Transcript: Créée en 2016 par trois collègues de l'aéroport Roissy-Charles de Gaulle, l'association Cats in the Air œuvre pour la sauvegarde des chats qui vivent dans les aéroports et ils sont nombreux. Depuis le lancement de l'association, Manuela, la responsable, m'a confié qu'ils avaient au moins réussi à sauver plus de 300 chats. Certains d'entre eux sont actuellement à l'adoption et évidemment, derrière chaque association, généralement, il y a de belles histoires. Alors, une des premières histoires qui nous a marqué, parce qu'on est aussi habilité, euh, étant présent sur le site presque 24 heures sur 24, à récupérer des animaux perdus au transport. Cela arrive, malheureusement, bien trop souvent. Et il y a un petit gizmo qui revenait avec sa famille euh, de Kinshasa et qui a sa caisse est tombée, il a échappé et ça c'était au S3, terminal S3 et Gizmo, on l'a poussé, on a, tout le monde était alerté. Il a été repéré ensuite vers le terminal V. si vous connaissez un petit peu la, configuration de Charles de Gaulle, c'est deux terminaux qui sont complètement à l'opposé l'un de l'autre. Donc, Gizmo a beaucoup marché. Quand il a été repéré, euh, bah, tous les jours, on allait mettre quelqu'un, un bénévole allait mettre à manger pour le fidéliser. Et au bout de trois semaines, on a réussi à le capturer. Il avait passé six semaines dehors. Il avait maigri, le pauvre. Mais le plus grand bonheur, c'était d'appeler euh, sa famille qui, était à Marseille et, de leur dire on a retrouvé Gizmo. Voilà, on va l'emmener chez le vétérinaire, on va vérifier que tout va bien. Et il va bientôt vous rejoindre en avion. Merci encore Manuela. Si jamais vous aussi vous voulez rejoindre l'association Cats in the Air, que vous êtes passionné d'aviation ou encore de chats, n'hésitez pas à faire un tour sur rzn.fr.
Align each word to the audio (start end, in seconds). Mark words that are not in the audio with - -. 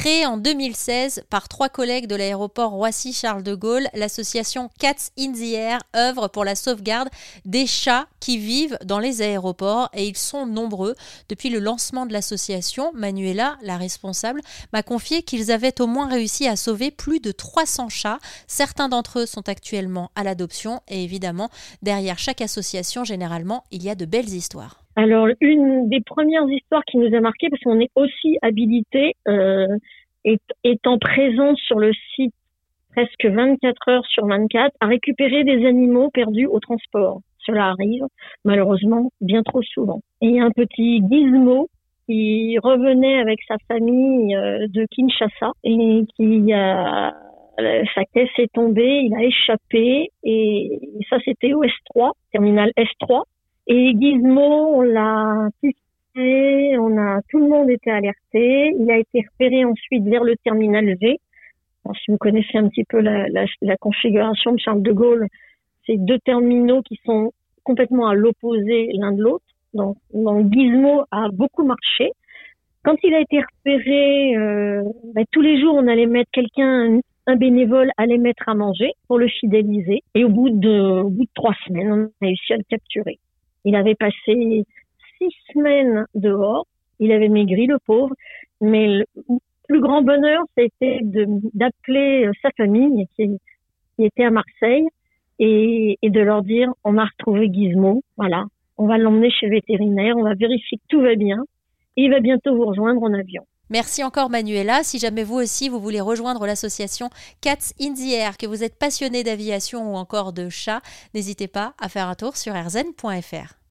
Créée 0.00 0.24
en 0.24 0.38
2016 0.38 1.24
par 1.28 1.46
trois 1.46 1.68
collègues 1.68 2.06
de 2.06 2.16
l'aéroport 2.16 2.70
Roissy-Charles 2.70 3.42
de 3.42 3.54
Gaulle, 3.54 3.86
l'association 3.92 4.70
Cats 4.78 5.10
in 5.18 5.32
the 5.32 5.52
Air 5.52 5.80
œuvre 5.94 6.28
pour 6.28 6.42
la 6.46 6.54
sauvegarde 6.54 7.10
des 7.44 7.66
chats 7.66 8.06
qui 8.18 8.38
vivent 8.38 8.78
dans 8.82 8.98
les 8.98 9.20
aéroports 9.20 9.90
et 9.92 10.08
ils 10.08 10.16
sont 10.16 10.46
nombreux. 10.46 10.94
Depuis 11.28 11.50
le 11.50 11.58
lancement 11.58 12.06
de 12.06 12.14
l'association, 12.14 12.92
Manuela, 12.94 13.58
la 13.60 13.76
responsable, 13.76 14.40
m'a 14.72 14.82
confié 14.82 15.22
qu'ils 15.22 15.52
avaient 15.52 15.82
au 15.82 15.86
moins 15.86 16.08
réussi 16.08 16.48
à 16.48 16.56
sauver 16.56 16.90
plus 16.90 17.20
de 17.20 17.30
300 17.30 17.90
chats. 17.90 18.20
Certains 18.46 18.88
d'entre 18.88 19.18
eux 19.18 19.26
sont 19.26 19.50
actuellement 19.50 20.10
à 20.14 20.24
l'adoption 20.24 20.80
et 20.88 21.04
évidemment, 21.04 21.50
derrière 21.82 22.18
chaque 22.18 22.40
association, 22.40 23.04
généralement, 23.04 23.64
il 23.70 23.82
y 23.82 23.90
a 23.90 23.94
de 23.94 24.06
belles 24.06 24.32
histoires. 24.32 24.80
Alors, 24.96 25.28
une 25.40 25.88
des 25.88 26.00
premières 26.00 26.48
histoires 26.48 26.84
qui 26.84 26.98
nous 26.98 27.14
a 27.14 27.20
marqué, 27.20 27.48
parce 27.48 27.62
qu'on 27.62 27.80
est 27.80 27.90
aussi 27.94 28.38
habilité, 28.42 29.14
euh, 29.28 29.66
étant 30.64 30.98
présent 30.98 31.54
sur 31.56 31.78
le 31.78 31.92
site 32.14 32.34
presque 32.92 33.24
24 33.24 33.88
heures 33.88 34.06
sur 34.06 34.26
24, 34.26 34.74
à 34.80 34.86
récupérer 34.86 35.44
des 35.44 35.64
animaux 35.66 36.10
perdus 36.10 36.46
au 36.46 36.58
transport. 36.58 37.20
Cela 37.46 37.68
arrive, 37.68 38.04
malheureusement, 38.44 39.10
bien 39.20 39.42
trop 39.42 39.62
souvent. 39.62 40.00
Et 40.20 40.26
il 40.26 40.34
y 40.34 40.40
a 40.40 40.44
un 40.44 40.50
petit 40.50 41.00
gizmo 41.08 41.68
qui 42.06 42.58
revenait 42.58 43.20
avec 43.20 43.38
sa 43.46 43.56
famille 43.68 44.34
euh, 44.34 44.66
de 44.68 44.84
Kinshasa 44.90 45.52
et 45.64 46.04
qui 46.16 46.52
a 46.52 47.14
sa 47.94 48.04
caisse 48.14 48.30
est 48.38 48.52
tombée, 48.52 49.02
il 49.04 49.14
a 49.14 49.22
échappé 49.22 50.08
et 50.24 50.80
ça 51.08 51.18
c'était 51.24 51.52
au 51.52 51.62
S3, 51.62 52.12
terminal 52.32 52.72
S3 52.76 53.22
et 53.72 53.94
Gizmo, 53.96 54.78
on 54.78 54.80
l'a 54.80 55.48
poussé, 55.60 56.76
on 56.76 56.98
a, 56.98 57.20
tout 57.28 57.38
le 57.38 57.48
monde 57.48 57.70
était 57.70 57.92
alerté. 57.92 58.74
Il 58.76 58.90
a 58.90 58.98
été 58.98 59.24
repéré 59.30 59.64
ensuite 59.64 60.02
vers 60.02 60.24
le 60.24 60.34
terminal 60.42 60.96
V. 61.00 61.20
si 61.94 62.10
vous 62.10 62.18
connaissez 62.18 62.58
un 62.58 62.68
petit 62.68 62.82
peu 62.82 62.98
la, 62.98 63.76
configuration 63.76 64.54
de 64.54 64.58
Charles 64.58 64.82
de 64.82 64.90
Gaulle, 64.90 65.28
c'est 65.86 65.98
deux 65.98 66.18
terminaux 66.18 66.82
qui 66.82 66.98
sont 67.04 67.30
complètement 67.62 68.08
à 68.08 68.16
l'opposé 68.16 68.90
l'un 68.94 69.12
de 69.12 69.22
l'autre. 69.22 69.44
Donc, 69.72 69.98
Gizmo 70.12 71.04
a 71.12 71.28
beaucoup 71.32 71.64
marché. 71.64 72.10
Quand 72.82 72.96
il 73.04 73.14
a 73.14 73.20
été 73.20 73.38
repéré, 73.40 74.36
euh, 74.36 74.82
bah, 75.14 75.22
tous 75.30 75.42
les 75.42 75.60
jours, 75.60 75.76
on 75.76 75.86
allait 75.86 76.06
mettre 76.06 76.30
quelqu'un, 76.32 76.98
un 77.28 77.36
bénévole 77.36 77.92
allait 77.98 78.18
mettre 78.18 78.48
à 78.48 78.54
manger 78.54 78.94
pour 79.06 79.20
le 79.20 79.28
fidéliser. 79.28 80.02
Et 80.16 80.24
au 80.24 80.28
bout 80.28 80.50
de 80.50 81.04
trois 81.36 81.54
semaines, 81.68 81.92
on 81.92 82.04
a 82.06 82.26
réussi 82.26 82.52
à 82.52 82.56
le 82.56 82.64
capturer. 82.68 83.20
Il 83.64 83.76
avait 83.76 83.94
passé 83.94 84.64
six 85.18 85.34
semaines 85.52 86.06
dehors. 86.14 86.66
Il 86.98 87.12
avait 87.12 87.28
maigri, 87.28 87.66
le 87.66 87.78
pauvre. 87.78 88.14
Mais 88.60 88.86
le 88.88 89.06
plus 89.68 89.80
grand 89.80 90.02
bonheur, 90.02 90.42
c'était 90.56 91.00
d'appeler 91.02 92.26
euh, 92.26 92.32
sa 92.42 92.50
famille 92.56 93.06
qui, 93.16 93.38
était 93.98 94.24
à 94.24 94.30
Marseille 94.30 94.86
et, 95.38 95.98
de 96.02 96.20
leur 96.20 96.42
dire 96.42 96.72
on 96.84 96.98
a 96.98 97.04
retrouvé 97.04 97.48
Gizmo. 97.52 98.02
Voilà, 98.16 98.44
on 98.78 98.86
va 98.86 98.98
l'emmener 98.98 99.30
chez 99.30 99.46
le 99.46 99.56
vétérinaire, 99.56 100.16
on 100.16 100.22
va 100.22 100.34
vérifier 100.34 100.78
que 100.78 100.82
tout 100.88 101.00
va 101.02 101.14
bien. 101.14 101.44
Et 101.96 102.04
il 102.04 102.10
va 102.10 102.20
bientôt 102.20 102.54
vous 102.56 102.66
rejoindre 102.66 103.02
en 103.02 103.12
avion. 103.12 103.44
Merci 103.70 104.02
encore 104.02 104.30
Manuela. 104.30 104.82
Si 104.82 104.98
jamais 104.98 105.24
vous 105.24 105.36
aussi 105.36 105.68
vous 105.68 105.80
voulez 105.80 106.00
rejoindre 106.00 106.46
l'association 106.46 107.08
Cats 107.40 107.72
in 107.80 107.94
the 107.94 108.12
Air, 108.12 108.36
que 108.36 108.46
vous 108.46 108.64
êtes 108.64 108.76
passionné 108.76 109.22
d'aviation 109.22 109.92
ou 109.92 109.96
encore 109.96 110.32
de 110.32 110.48
chats, 110.48 110.82
n'hésitez 111.14 111.48
pas 111.48 111.74
à 111.80 111.88
faire 111.88 112.08
un 112.08 112.16
tour 112.16 112.36
sur 112.36 112.52
rzn.fr. 112.54 113.59